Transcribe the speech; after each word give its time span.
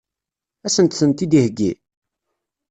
Ad 0.65 0.71
sent-tent-id-iheggi? 0.75 1.71